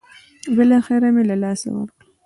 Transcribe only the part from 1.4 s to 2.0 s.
لاسه ورکړ.